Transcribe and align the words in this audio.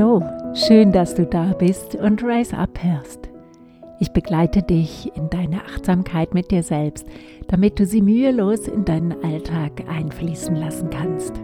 Hallo, 0.00 0.22
schön, 0.54 0.92
dass 0.92 1.14
du 1.14 1.26
da 1.26 1.52
bist 1.52 1.94
und 1.94 2.24
Rise 2.24 2.56
Up 2.56 2.82
hörst. 2.82 3.28
Ich 3.98 4.10
begleite 4.12 4.62
dich 4.62 5.14
in 5.14 5.28
deine 5.28 5.62
Achtsamkeit 5.62 6.32
mit 6.32 6.50
dir 6.50 6.62
selbst, 6.62 7.06
damit 7.48 7.78
du 7.78 7.84
sie 7.84 8.00
mühelos 8.00 8.66
in 8.66 8.86
deinen 8.86 9.22
Alltag 9.22 9.72
einfließen 9.90 10.56
lassen 10.56 10.88
kannst. 10.88 11.34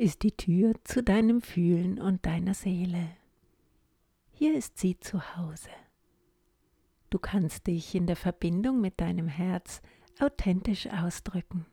Ist 0.00 0.22
die 0.22 0.32
Tür 0.32 0.72
zu 0.84 1.02
deinem 1.02 1.42
Fühlen 1.42 2.00
und 2.00 2.24
deiner 2.24 2.54
Seele. 2.54 3.10
Hier 4.30 4.54
ist 4.54 4.78
sie 4.78 4.98
zu 4.98 5.36
Hause. 5.36 5.68
Du 7.10 7.18
kannst 7.18 7.66
dich 7.66 7.94
in 7.94 8.06
der 8.06 8.16
Verbindung 8.16 8.80
mit 8.80 8.98
deinem 8.98 9.28
Herz 9.28 9.82
authentisch 10.18 10.86
ausdrücken. 10.86 11.66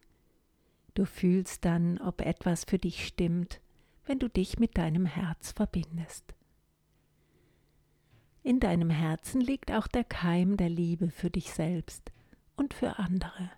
Du 0.93 1.05
fühlst 1.05 1.63
dann, 1.63 1.99
ob 1.99 2.19
etwas 2.19 2.65
für 2.65 2.77
dich 2.77 3.07
stimmt, 3.07 3.61
wenn 4.05 4.19
du 4.19 4.27
dich 4.27 4.59
mit 4.59 4.77
deinem 4.77 5.05
Herz 5.05 5.53
verbindest. 5.53 6.35
In 8.43 8.59
deinem 8.59 8.89
Herzen 8.89 9.39
liegt 9.39 9.71
auch 9.71 9.87
der 9.87 10.03
Keim 10.03 10.57
der 10.57 10.69
Liebe 10.69 11.11
für 11.11 11.29
dich 11.29 11.53
selbst 11.53 12.11
und 12.57 12.73
für 12.73 12.99
andere. 12.99 13.51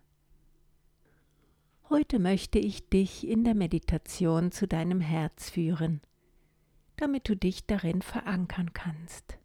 Heute 1.91 2.19
möchte 2.19 2.59
ich 2.59 2.87
dich 2.87 3.27
in 3.27 3.43
der 3.43 3.55
Meditation 3.55 4.51
zu 4.51 4.67
deinem 4.67 5.01
Herz 5.01 5.49
führen, 5.49 6.01
damit 6.97 7.27
du 7.27 7.35
dich 7.35 7.65
darin 7.65 8.03
verankern 8.03 8.73
kannst. 8.73 9.39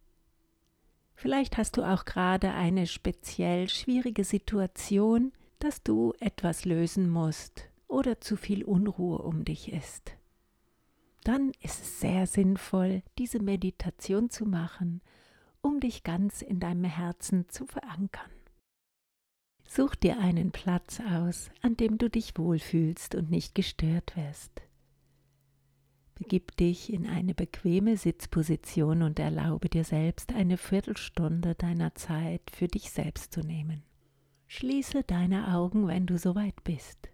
Vielleicht 1.15 1.57
hast 1.57 1.79
du 1.79 1.83
auch 1.83 2.05
gerade 2.05 2.53
eine 2.53 2.87
speziell 2.87 3.71
schwierige 3.71 4.25
Situation, 4.25 5.33
dass 5.59 5.83
du 5.83 6.13
etwas 6.21 6.67
lösen 6.67 7.09
musst 7.09 7.71
oder 7.89 8.21
zu 8.21 8.37
viel 8.37 8.63
Unruhe 8.63 9.23
um 9.23 9.47
dich 9.47 9.73
ist. 9.73 10.13
Dann 11.23 11.51
ist 11.63 11.81
es 11.81 12.01
sehr 12.01 12.27
sinnvoll, 12.27 13.03
diese 13.17 13.41
Meditation 13.41 14.29
zu 14.29 14.45
machen, 14.45 15.01
um 15.63 15.81
dich 15.81 16.03
ganz 16.05 16.43
in 16.43 16.61
deinem 16.61 16.85
Herzen 16.85 17.49
zu 17.49 17.65
verankern. 17.65 18.34
Such 19.67 19.95
dir 19.95 20.19
einen 20.19 20.53
Platz 20.53 21.01
aus, 21.01 21.51
an 21.63 21.77
dem 21.77 21.99
du 21.99 22.09
dich 22.09 22.37
wohlfühlst 22.37 23.15
und 23.15 23.31
nicht 23.31 23.55
gestört 23.55 24.17
wirst. 24.17 24.63
Begib 26.15 26.57
dich 26.57 26.93
in 26.93 27.09
eine 27.09 27.35
bequeme 27.35 27.97
Sitzposition 27.97 29.03
und 29.03 29.19
erlaube 29.19 29.69
dir 29.69 29.83
selbst 29.83 30.33
eine 30.33 30.59
Viertelstunde 30.59 31.57
deiner 31.57 31.95
Zeit 31.97 32.43
für 32.53 32.69
dich 32.69 32.91
selbst 32.91 33.33
zu 33.33 33.41
nehmen. 33.41 33.83
Schließe 34.47 35.03
deine 35.03 35.53
Augen, 35.55 35.89
wenn 35.89 36.07
du 36.07 36.17
soweit 36.19 36.63
bist. 36.63 37.09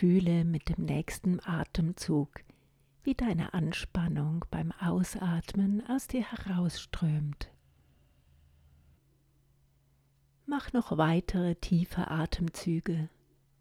Fühle 0.00 0.46
mit 0.46 0.70
dem 0.70 0.86
nächsten 0.86 1.40
Atemzug, 1.46 2.42
wie 3.02 3.12
deine 3.12 3.52
Anspannung 3.52 4.46
beim 4.50 4.72
Ausatmen 4.80 5.86
aus 5.86 6.06
dir 6.06 6.24
herausströmt. 6.24 7.52
Mach 10.46 10.72
noch 10.72 10.96
weitere 10.96 11.54
tiefe 11.56 12.10
Atemzüge 12.10 13.10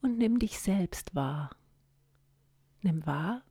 und 0.02 0.18
nimm 0.18 0.40
dich 0.40 0.62
selbst 0.62 1.14
wahr. 1.14 1.50
Nimm 2.84 3.06
wahr, 3.06 3.44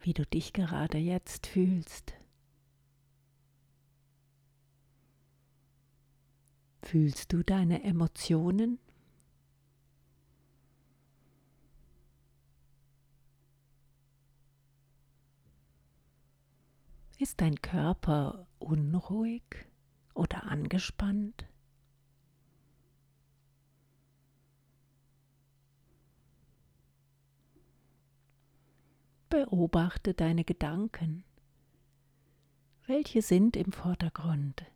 wie 0.00 0.14
du 0.14 0.24
dich 0.24 0.54
gerade 0.54 0.96
jetzt 0.96 1.46
fühlst. 1.46 2.14
Fühlst 6.80 7.34
du 7.34 7.42
deine 7.42 7.84
Emotionen? 7.84 8.78
Ist 17.18 17.40
dein 17.40 17.62
Körper 17.62 18.46
unruhig 18.58 19.42
oder 20.12 20.44
angespannt? 20.44 21.46
Beobachte 29.30 30.12
deine 30.12 30.44
Gedanken. 30.44 31.24
Welche 32.86 33.22
sind 33.22 33.56
im 33.56 33.72
Vordergrund? 33.72 34.66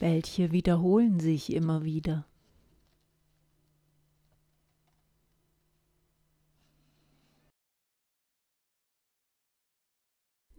Welche 0.00 0.50
wiederholen 0.50 1.20
sich 1.20 1.52
immer 1.52 1.84
wieder? 1.84 2.26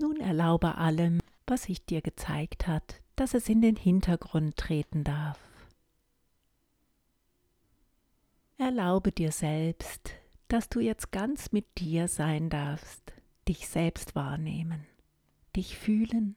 Nun 0.04 0.20
erlaube 0.20 0.76
allem, 0.76 1.22
was 1.48 1.64
sich 1.64 1.86
dir 1.86 2.02
gezeigt 2.02 2.68
hat, 2.68 3.00
dass 3.16 3.34
es 3.34 3.48
in 3.48 3.62
den 3.62 3.78
Hintergrund 3.78 4.58
treten 4.58 5.06
darf. 5.06 5.40
Erlaube 8.58 9.14
dir 9.14 9.32
selbst, 9.32 10.12
dass 10.50 10.68
du 10.68 10.82
jetzt 10.82 11.14
ganz 11.14 11.54
mit 11.54 11.78
dir 11.78 12.10
sein 12.10 12.50
darfst, 12.50 13.14
dich 13.48 13.70
selbst 13.70 14.14
wahrnehmen, 14.14 14.86
dich 15.56 15.78
fühlen 15.78 16.36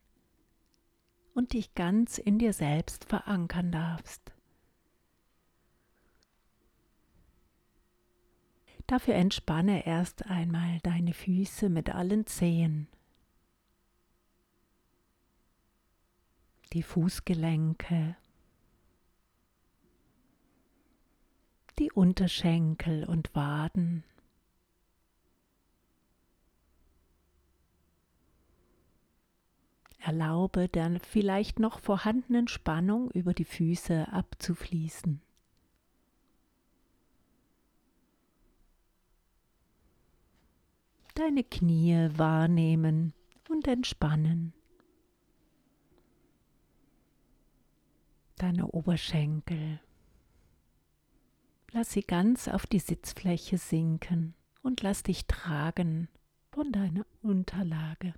und 1.35 1.53
dich 1.53 1.75
ganz 1.75 2.19
in 2.19 2.39
dir 2.39 2.53
selbst 2.53 3.07
verankern 3.07 3.73
darfst. 3.73 4.33
Dafür 8.87 9.15
entspanne 9.17 9.85
erst 9.85 10.27
einmal 10.27 10.79
deine 10.85 11.13
Füße 11.13 11.69
mit 11.69 11.93
allen 11.93 12.29
Zehen 12.29 12.87
die 16.77 16.83
Fußgelenke, 16.83 18.17
die 21.79 21.91
Unterschenkel 21.91 23.05
und 23.05 23.35
Waden. 23.35 24.05
Erlaube 30.01 30.69
der 30.69 31.01
vielleicht 31.01 31.61
noch 31.61 31.79
vorhandenen 31.79 32.47
Spannung 32.47 33.11
über 33.13 33.33
die 33.33 33.47
Füße 33.47 34.13
abzufließen. 34.13 35.23
Deine 41.15 41.43
Knie 41.43 42.11
wahrnehmen 42.19 43.15
und 43.49 43.67
entspannen. 43.67 44.53
Deine 48.37 48.69
Oberschenkel. 48.69 49.81
Lass 51.73 51.93
sie 51.93 52.03
ganz 52.03 52.49
auf 52.49 52.67
die 52.67 52.79
Sitzfläche 52.79 53.59
sinken 53.59 54.35
und 54.63 54.83
lass 54.83 55.03
dich 55.03 55.27
tragen 55.27 56.09
von 56.53 56.73
deiner 56.73 57.05
Unterlage. 57.23 58.15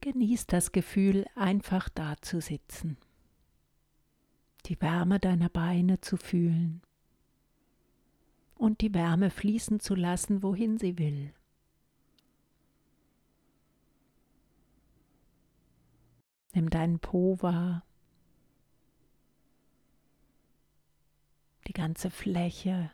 Genieß 0.00 0.46
das 0.46 0.72
Gefühl, 0.72 1.26
einfach 1.34 1.88
da 1.90 2.16
zu 2.22 2.40
sitzen, 2.40 2.96
die 4.66 4.80
Wärme 4.80 5.20
deiner 5.20 5.50
Beine 5.50 6.00
zu 6.00 6.16
fühlen 6.16 6.82
und 8.54 8.80
die 8.80 8.94
Wärme 8.94 9.30
fließen 9.30 9.80
zu 9.80 9.94
lassen, 9.94 10.42
wohin 10.42 10.78
sie 10.78 10.98
will. 10.98 11.32
Nimm 16.52 16.68
deinen 16.68 16.98
Po 16.98 17.40
wahr, 17.40 17.84
die 21.68 21.72
ganze 21.72 22.10
Fläche, 22.10 22.90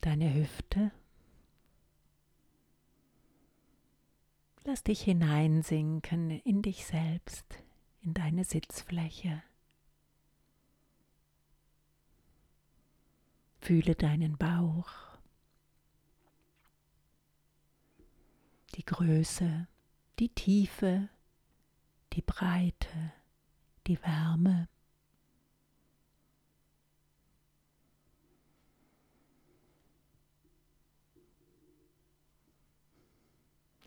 deine 0.00 0.34
Hüfte, 0.34 0.92
Lass 4.64 4.84
dich 4.84 5.02
hineinsinken 5.02 6.30
in 6.30 6.62
dich 6.62 6.86
selbst, 6.86 7.44
in 8.00 8.14
deine 8.14 8.44
Sitzfläche. 8.44 9.42
Fühle 13.60 13.96
deinen 13.96 14.36
Bauch, 14.36 14.88
die 18.76 18.84
Größe, 18.84 19.66
die 20.18 20.28
Tiefe, 20.28 21.08
die 22.12 22.22
Breite, 22.22 23.12
die 23.86 24.00
Wärme. 24.02 24.68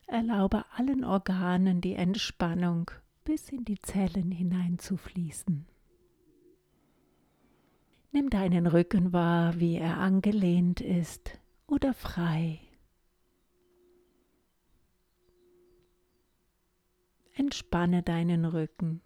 Erlaube 0.07 0.65
allen 0.71 1.03
Organen 1.03 1.81
die 1.81 1.95
Entspannung 1.95 2.91
bis 3.23 3.49
in 3.49 3.65
die 3.65 3.79
Zellen 3.79 4.31
hineinzufließen. 4.31 5.65
Nimm 8.11 8.29
deinen 8.29 8.67
Rücken 8.67 9.11
wahr, 9.11 9.59
wie 9.59 9.75
er 9.75 9.97
angelehnt 9.97 10.79
ist 10.79 11.37
oder 11.67 11.93
frei. 11.93 12.64
Entspanne 17.37 18.01
deinen 18.01 18.45
Rücken. 18.45 19.01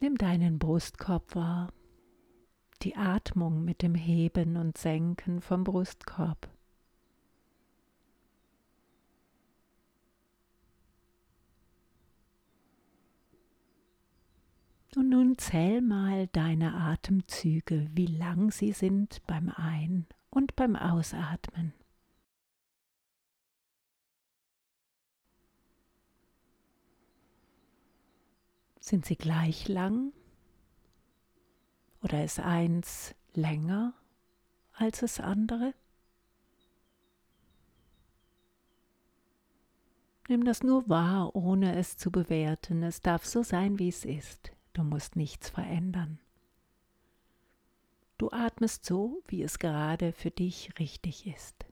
Nimm 0.00 0.16
deinen 0.16 0.60
Brustkorb 0.60 1.34
wahr, 1.34 1.72
die 2.82 2.96
Atmung 2.96 3.64
mit 3.64 3.82
dem 3.82 3.96
Heben 3.96 4.56
und 4.56 4.78
Senken 4.78 5.40
vom 5.40 5.64
Brustkorb. 5.64 6.48
Und 14.94 15.08
nun 15.08 15.38
zähl 15.38 15.80
mal 15.80 16.26
deine 16.28 16.74
Atemzüge, 16.74 17.88
wie 17.94 18.06
lang 18.06 18.50
sie 18.50 18.72
sind 18.72 19.26
beim 19.26 19.48
Ein- 19.48 20.06
und 20.28 20.54
beim 20.54 20.76
Ausatmen. 20.76 21.72
Sind 28.80 29.06
sie 29.06 29.16
gleich 29.16 29.68
lang? 29.68 30.12
Oder 32.02 32.24
ist 32.24 32.40
eins 32.40 33.14
länger 33.32 33.94
als 34.74 35.00
das 35.00 35.20
andere? 35.20 35.72
Nimm 40.28 40.44
das 40.44 40.62
nur 40.62 40.88
wahr, 40.88 41.34
ohne 41.34 41.76
es 41.76 41.96
zu 41.96 42.10
bewerten. 42.10 42.82
Es 42.82 43.00
darf 43.00 43.24
so 43.24 43.42
sein, 43.42 43.78
wie 43.78 43.88
es 43.88 44.04
ist. 44.04 44.52
Du 44.72 44.82
musst 44.84 45.16
nichts 45.16 45.50
verändern. 45.50 46.18
Du 48.18 48.30
atmest 48.30 48.84
so, 48.84 49.22
wie 49.26 49.42
es 49.42 49.58
gerade 49.58 50.12
für 50.12 50.30
dich 50.30 50.78
richtig 50.78 51.26
ist. 51.26 51.66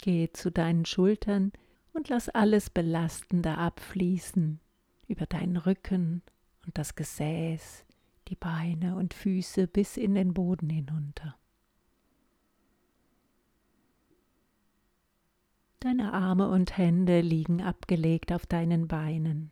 Geh 0.00 0.32
zu 0.32 0.50
deinen 0.50 0.84
Schultern 0.84 1.52
und 1.92 2.08
lass 2.08 2.28
alles 2.28 2.70
Belastende 2.70 3.56
abfließen 3.56 4.58
über 5.06 5.26
deinen 5.26 5.56
Rücken 5.56 6.22
und 6.66 6.76
das 6.76 6.96
Gesäß, 6.96 7.84
die 8.28 8.34
Beine 8.34 8.96
und 8.96 9.14
Füße 9.14 9.68
bis 9.68 9.96
in 9.96 10.14
den 10.14 10.34
Boden 10.34 10.70
hinunter. 10.70 11.36
Deine 15.82 16.12
Arme 16.12 16.48
und 16.48 16.78
Hände 16.78 17.22
liegen 17.22 17.60
abgelegt 17.60 18.30
auf 18.30 18.46
deinen 18.46 18.86
Beinen. 18.86 19.50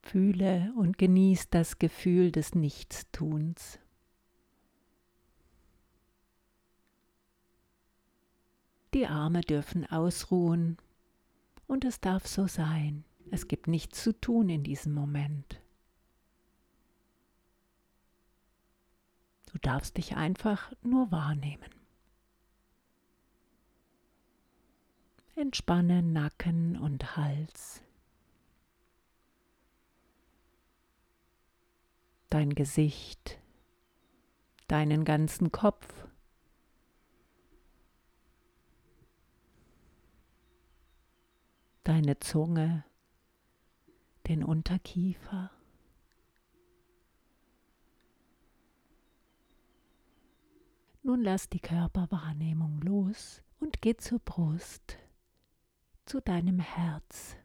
Fühle 0.00 0.72
und 0.76 0.96
genieß 0.96 1.50
das 1.50 1.80
Gefühl 1.80 2.30
des 2.30 2.54
Nichtstuns. 2.54 3.80
Die 8.94 9.08
Arme 9.08 9.40
dürfen 9.40 9.84
ausruhen 9.84 10.76
und 11.66 11.84
es 11.84 12.00
darf 12.00 12.28
so 12.28 12.46
sein. 12.46 13.04
Es 13.32 13.48
gibt 13.48 13.66
nichts 13.66 14.04
zu 14.04 14.12
tun 14.12 14.50
in 14.50 14.62
diesem 14.62 14.94
Moment. 14.94 15.60
Du 19.46 19.58
darfst 19.58 19.96
dich 19.96 20.14
einfach 20.14 20.70
nur 20.80 21.10
wahrnehmen. 21.10 21.83
Entspanne 25.44 26.02
Nacken 26.02 26.78
und 26.78 27.18
Hals. 27.18 27.82
Dein 32.30 32.54
Gesicht, 32.54 33.38
deinen 34.68 35.04
ganzen 35.04 35.52
Kopf. 35.52 36.06
Deine 41.82 42.18
Zunge, 42.20 42.82
den 44.26 44.42
Unterkiefer. 44.42 45.50
Nun 51.02 51.22
lass 51.22 51.50
die 51.50 51.60
Körperwahrnehmung 51.60 52.80
los 52.80 53.42
und 53.60 53.82
geh 53.82 53.94
zur 53.94 54.20
Brust 54.20 55.03
zu 56.04 56.20
deinem 56.20 56.60
Herz. 56.60 57.36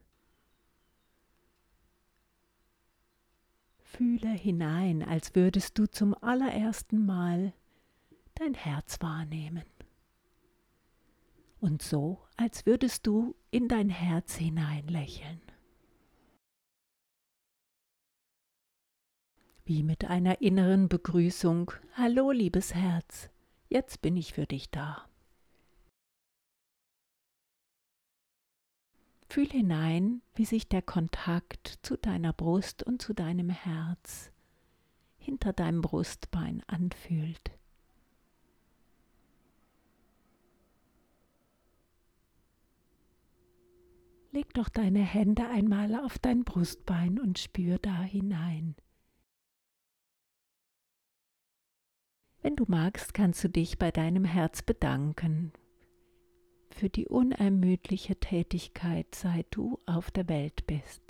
Fühle 3.80 4.30
hinein, 4.30 5.04
als 5.04 5.36
würdest 5.36 5.78
du 5.78 5.86
zum 5.86 6.16
allerersten 6.22 7.06
Mal 7.06 7.54
dein 8.36 8.54
Herz 8.54 9.02
wahrnehmen. 9.02 9.66
Und 11.60 11.82
so, 11.82 12.20
als 12.38 12.66
würdest 12.66 13.06
du 13.08 13.36
in 13.52 13.68
dein 13.68 13.90
Herz 13.90 14.36
hinein 14.36 14.88
lächeln. 14.88 15.42
Wie 19.66 19.84
mit 19.84 20.06
einer 20.06 20.42
inneren 20.42 20.88
Begrüßung, 20.88 21.72
Hallo 21.94 22.32
liebes 22.32 22.74
Herz, 22.74 23.30
jetzt 23.68 24.02
bin 24.02 24.16
ich 24.16 24.34
für 24.34 24.46
dich 24.46 24.72
da. 24.72 25.09
Fühl 29.32 29.48
hinein, 29.48 30.24
wie 30.34 30.46
sich 30.46 30.68
der 30.68 30.82
Kontakt 30.82 31.78
zu 31.84 31.98
deiner 31.98 32.34
Brust 32.34 32.82
und 32.82 33.00
zu 33.00 33.14
deinem 33.14 33.52
Herz 33.52 34.32
hinter 35.18 35.54
deinem 35.54 35.82
Brustbein 35.82 36.64
anfühlt. 36.66 37.52
Leg 44.32 44.52
doch 44.56 44.70
deine 44.70 45.02
Hände 45.02 45.48
einmal 45.48 45.94
auf 45.94 46.18
dein 46.18 46.44
Brustbein 46.44 47.20
und 47.20 47.38
spür 47.38 47.78
da 47.78 48.02
hinein. 48.02 48.76
Wenn 52.42 52.56
du 52.56 52.66
magst, 52.68 53.14
kannst 53.14 53.44
du 53.44 53.50
dich 53.50 53.78
bei 53.78 53.92
deinem 53.92 54.26
Herz 54.26 54.64
bedanken 54.64 55.54
für 56.80 56.90
die 56.90 57.08
unermüdliche 57.08 58.16
Tätigkeit, 58.16 59.14
seit 59.14 59.48
du 59.52 59.80
auf 59.86 60.12
der 60.12 60.30
Welt 60.30 60.66
bist. 60.66 61.02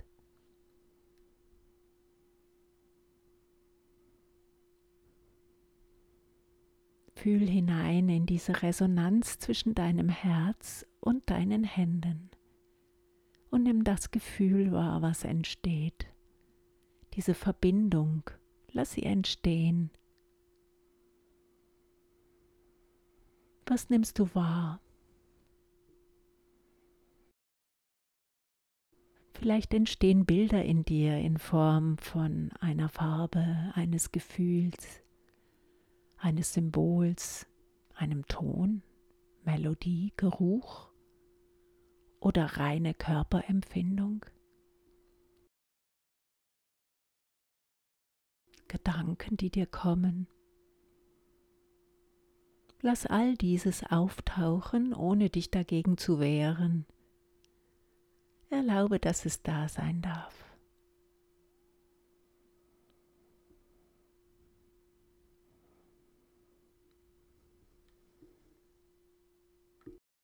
Fühl 7.14 7.48
hinein 7.48 8.10
in 8.10 8.26
diese 8.26 8.64
Resonanz 8.64 9.38
zwischen 9.38 9.76
deinem 9.76 10.10
Herz 10.10 10.88
und 11.02 11.30
deinen 11.30 11.64
Händen 11.64 12.32
und 13.52 13.62
nimm 13.62 13.84
das 13.84 14.10
Gefühl 14.10 14.72
wahr, 14.72 15.04
was 15.04 15.24
entsteht. 15.24 16.08
Diese 17.14 17.36
Verbindung, 17.36 18.24
lass 18.72 18.94
sie 18.94 19.04
entstehen. 19.04 19.92
Was 23.68 23.92
nimmst 23.92 24.18
du 24.18 24.34
wahr? 24.34 24.82
Vielleicht 29.40 29.74
entstehen 29.74 30.26
Bilder 30.26 30.66
in 30.66 30.84
dir 30.84 31.18
in 31.18 31.38
Form 31.38 31.98
von 31.98 32.52
einer 32.60 32.90
Farbe, 32.90 33.72
eines 33.74 34.12
Gefühls, 34.12 35.02
eines 36.18 36.52
Symbols, 36.54 37.48
einem 37.96 38.26
Ton, 38.26 38.84
Melodie, 39.46 40.12
Geruch 40.18 40.92
oder 42.20 42.58
reine 42.58 42.94
Körperempfindung? 42.94 44.26
Gedanken, 48.68 49.38
die 49.38 49.52
dir 49.52 49.68
kommen. 49.68 50.28
Lass 52.82 53.06
all 53.06 53.36
dieses 53.36 53.86
auftauchen, 53.90 54.94
ohne 54.94 55.30
dich 55.30 55.50
dagegen 55.50 55.98
zu 55.98 56.20
wehren. 56.20 56.86
Erlaube, 58.50 59.00
dass 59.00 59.26
es 59.26 59.42
da 59.44 59.70
sein 59.70 60.02
darf. 60.02 60.34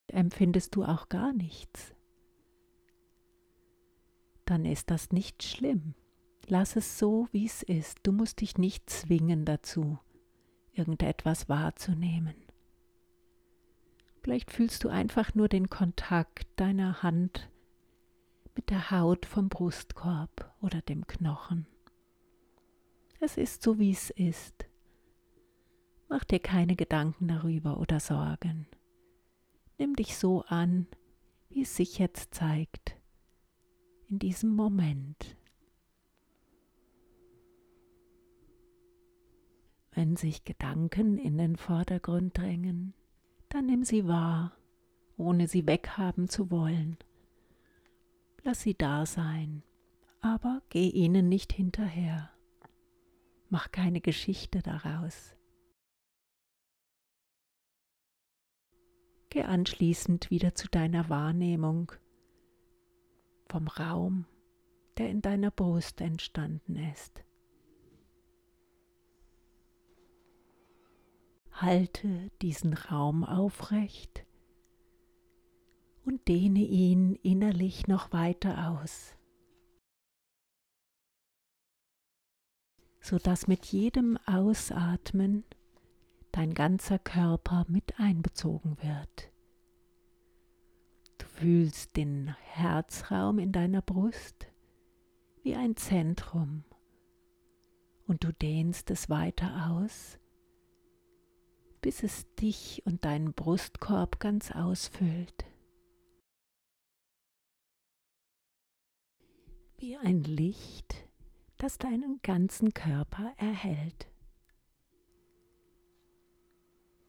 Empfindest 0.08 0.76
du 0.76 0.84
auch 0.84 1.10
gar 1.10 1.34
nichts? 1.34 1.94
Dann 4.46 4.64
ist 4.64 4.90
das 4.90 5.12
nicht 5.12 5.44
schlimm. 5.44 5.94
Lass 6.48 6.76
es 6.76 6.98
so, 6.98 7.28
wie 7.32 7.46
es 7.46 7.64
ist. 7.64 8.00
Du 8.04 8.12
musst 8.12 8.42
dich 8.42 8.58
nicht 8.58 8.90
zwingen 8.90 9.46
dazu, 9.46 10.00
irgendetwas 10.72 11.50
wahrzunehmen. 11.50 12.36
Vielleicht 14.22 14.52
fühlst 14.52 14.84
du 14.84 14.90
einfach 14.90 15.36
nur 15.36 15.50
den 15.50 15.70
Kontakt 15.70 16.48
deiner 16.56 17.04
Hand 17.04 17.50
mit 18.56 18.70
der 18.70 18.92
Haut 18.92 19.26
vom 19.26 19.50
Brustkorb 19.50 20.54
oder 20.62 20.82
dem 20.82 21.06
Knochen. 21.08 21.68
Es 23.20 23.38
ist 23.38 23.62
so, 23.64 23.80
wie 23.80 23.92
es 23.92 24.10
ist. 24.10 24.66
Mach 26.08 26.24
dir 26.24 26.40
keine 26.40 26.76
Gedanken 26.76 27.28
darüber 27.28 27.80
oder 27.80 28.00
Sorgen. 28.00 28.68
Nimm 29.78 29.96
dich 29.96 30.18
so 30.18 30.44
an, 30.44 30.88
wie 31.50 31.64
es 31.64 31.76
sich 31.76 31.98
jetzt 32.00 32.34
zeigt, 32.34 32.98
in 34.08 34.20
diesem 34.20 34.56
Moment. 34.56 35.36
Wenn 39.92 40.16
sich 40.16 40.44
Gedanken 40.44 41.18
in 41.18 41.38
den 41.38 41.56
Vordergrund 41.56 42.38
drängen, 42.38 42.94
dann 43.50 43.66
nimm 43.66 43.84
sie 43.84 44.08
wahr, 44.08 44.52
ohne 45.18 45.48
sie 45.48 45.66
weghaben 45.66 46.28
zu 46.28 46.52
wollen. 46.52 46.98
Lass 48.48 48.62
sie 48.62 48.76
da 48.76 49.08
sein, 49.08 49.64
aber 50.22 50.62
geh 50.70 50.88
ihnen 50.88 51.28
nicht 51.28 51.52
hinterher. 51.52 52.30
Mach 53.50 53.72
keine 53.72 54.02
Geschichte 54.02 54.60
daraus. 54.60 55.36
Geh 59.32 59.42
anschließend 59.42 60.30
wieder 60.30 60.54
zu 60.54 60.68
deiner 60.68 61.10
Wahrnehmung 61.10 61.92
vom 63.50 63.68
Raum, 63.68 64.28
der 65.00 65.10
in 65.10 65.24
deiner 65.24 65.50
Brust 65.50 66.00
entstanden 66.00 66.76
ist. 66.76 67.24
Halte 71.52 72.30
diesen 72.44 72.76
Raum 72.76 73.24
aufrecht 73.24 74.25
und 76.06 76.28
dehne 76.28 76.60
ihn 76.60 77.16
innerlich 77.24 77.88
noch 77.88 78.12
weiter 78.12 78.70
aus, 78.70 79.16
sodass 83.00 83.48
mit 83.48 83.66
jedem 83.66 84.18
Ausatmen 84.26 85.44
dein 86.32 86.54
ganzer 86.54 87.00
Körper 87.00 87.66
mit 87.68 88.00
einbezogen 88.00 88.78
wird. 88.82 89.32
Du 91.18 91.26
fühlst 91.26 91.98
den 91.98 92.36
Herzraum 92.42 93.40
in 93.40 93.52
deiner 93.52 93.82
Brust 93.82 94.48
wie 95.44 95.56
ein 95.56 95.76
Zentrum 95.76 96.64
und 98.08 98.24
du 98.24 98.32
dehnst 98.32 98.92
es 98.92 99.10
weiter 99.10 99.72
aus 99.72 100.20
bis 101.86 102.02
es 102.02 102.26
dich 102.34 102.82
und 102.88 103.06
deinen 103.06 103.34
Brustkorb 103.34 104.20
ganz 104.20 104.50
ausfüllt. 104.50 105.46
Wie 109.78 109.98
ein 109.98 110.24
Licht, 110.24 110.96
das 111.58 111.78
deinen 111.78 112.20
ganzen 112.24 112.74
Körper 112.74 113.34
erhält. 113.38 114.08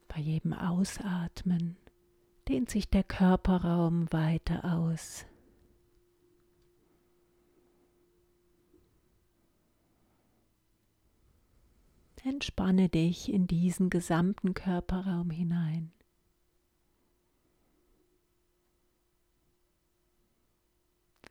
Bei 0.08 0.20
jedem 0.20 0.52
Ausatmen 0.52 1.76
dehnt 2.48 2.70
sich 2.70 2.88
der 2.88 3.04
Körperraum 3.04 4.12
weiter 4.12 4.64
aus. 4.64 5.26
Entspanne 12.26 12.88
dich 12.88 13.32
in 13.32 13.46
diesen 13.46 13.88
gesamten 13.88 14.52
Körperraum 14.52 15.30
hinein. 15.30 15.92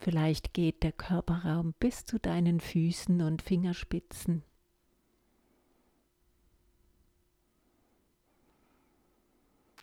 Vielleicht 0.06 0.54
geht 0.54 0.84
der 0.84 0.92
Körperraum 0.92 1.74
bis 1.80 2.06
zu 2.06 2.20
deinen 2.20 2.60
Füßen 2.60 3.24
und 3.24 3.42
Fingerspitzen. 3.42 4.44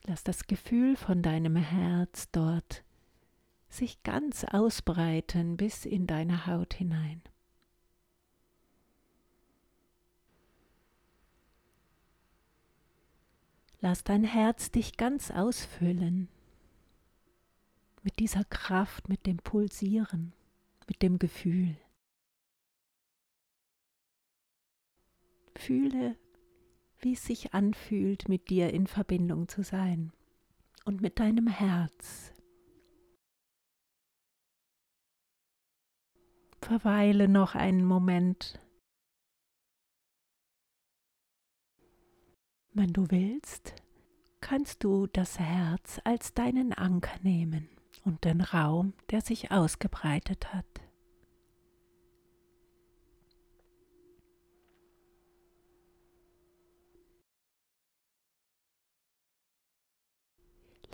Lass 0.06 0.22
das 0.22 0.46
Gefühl 0.46 0.94
von 0.94 1.22
deinem 1.22 1.56
Herz 1.56 2.30
dort 2.30 2.84
sich 3.68 4.04
ganz 4.04 4.44
ausbreiten 4.44 5.56
bis 5.56 5.84
in 5.84 6.06
deine 6.06 6.46
Haut 6.46 6.74
hinein. 6.74 7.20
Lass 13.80 14.04
dein 14.04 14.22
Herz 14.22 14.70
dich 14.70 14.96
ganz 14.96 15.32
ausfüllen 15.32 16.28
mit 18.02 18.18
dieser 18.18 18.44
Kraft, 18.44 19.08
mit 19.08 19.26
dem 19.26 19.38
Pulsieren, 19.38 20.32
mit 20.88 21.02
dem 21.02 21.18
Gefühl. 21.18 21.76
Fühle, 25.56 26.16
wie 26.98 27.12
es 27.12 27.24
sich 27.24 27.54
anfühlt, 27.54 28.28
mit 28.28 28.50
dir 28.50 28.72
in 28.72 28.86
Verbindung 28.86 29.48
zu 29.48 29.62
sein 29.62 30.12
und 30.84 31.00
mit 31.00 31.20
deinem 31.20 31.46
Herz. 31.46 32.32
Verweile 36.60 37.28
noch 37.28 37.54
einen 37.54 37.84
Moment 37.84 38.58
Wenn 42.74 42.94
du 42.94 43.10
willst, 43.10 43.74
kannst 44.40 44.82
du 44.82 45.06
das 45.06 45.38
Herz 45.38 46.00
als 46.04 46.32
deinen 46.32 46.72
Anker 46.72 47.18
nehmen 47.22 47.68
und 48.04 48.24
den 48.24 48.40
Raum, 48.40 48.94
der 49.10 49.20
sich 49.20 49.50
ausgebreitet 49.50 50.52
hat. 50.52 50.66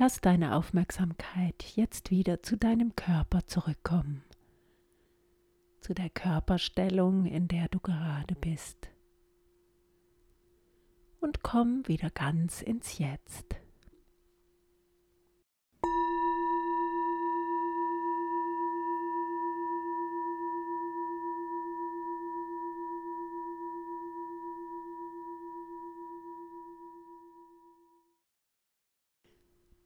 Lass 0.01 0.21
deine 0.21 0.55
Aufmerksamkeit 0.55 1.65
jetzt 1.75 2.13
wieder 2.13 2.41
zu 2.43 2.57
deinem 2.57 2.95
Körper 2.95 3.47
zurückkommen, 3.49 4.23
zu 5.81 5.93
der 5.93 6.09
Körperstellung, 6.11 7.27
in 7.27 7.49
der 7.49 7.69
du 7.69 7.81
gerade 7.81 8.37
bist 8.37 8.91
und 11.21 11.43
komm 11.43 11.87
wieder 11.87 12.11
ganz 12.11 12.63
ins 12.63 12.99
Jetzt. 12.99 13.57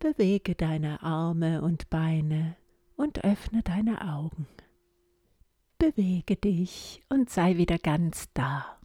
Bewege 0.02 0.56
deine 0.56 1.00
Arme 1.04 1.62
und 1.62 1.88
Beine 1.88 2.56
und 2.96 3.22
öffne 3.22 3.62
deine 3.62 4.12
Augen. 4.12 4.48
Bewege 5.78 6.34
dich 6.34 7.04
und 7.08 7.30
sei 7.30 7.56
wieder 7.56 7.78
ganz 7.78 8.28
da. 8.34 8.80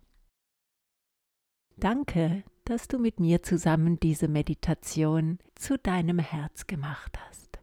Danke, 1.76 2.44
dass 2.66 2.88
du 2.88 3.00
mit 3.00 3.20
mir 3.20 3.42
zusammen 3.42 4.00
diese 4.00 4.28
Meditation 4.28 5.40
zu 5.56 5.80
deinem 5.80 6.20
Herz 6.20 6.68
gemacht 6.68 7.18
hast. 7.26 7.58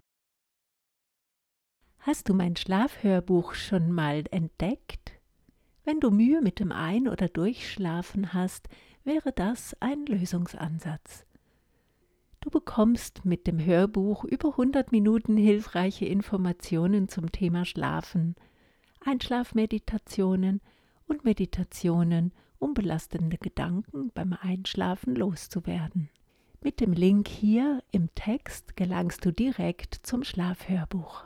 Hast 2.01 2.29
du 2.29 2.35
mein 2.35 2.57
Schlafhörbuch 2.57 3.55
schon 3.55 3.93
mal 3.93 4.25
entdeckt? 4.33 5.13
Wenn 5.85 6.01
du 6.01 6.11
Mühe 6.11 6.43
mit 6.43 6.59
dem 6.59 6.73
Ein- 6.73 7.07
oder 7.07 7.29
Durchschlafen 7.29 8.33
hast, 8.33 8.69
wäre 9.05 9.31
das 9.31 9.77
ein 9.79 10.07
Lösungsansatz. 10.07 11.25
Du 12.45 12.51
bekommst 12.51 13.25
mit 13.25 13.47
dem 13.47 13.59
Hörbuch 13.59 14.23
über 14.23 14.51
100 14.51 14.93
Minuten 14.93 15.39
hilfreiche 15.39 16.05
Informationen 16.05 17.09
zum 17.09 17.33
Thema 17.33 17.65
Schlafen, 17.65 18.35
Einschlafmeditationen 19.01 20.61
und 21.07 21.25
Meditationen, 21.25 22.35
um 22.59 22.75
belastende 22.75 23.39
Gedanken 23.39 24.11
beim 24.13 24.37
Einschlafen 24.39 25.17
loszuwerden. 25.17 26.11
Mit 26.61 26.81
dem 26.81 26.93
Link 26.93 27.29
hier 27.29 27.83
im 27.93 28.15
Text 28.15 28.77
gelangst 28.77 29.25
du 29.25 29.33
direkt 29.33 30.01
zum 30.03 30.23
Schlafhörbuch. 30.23 31.25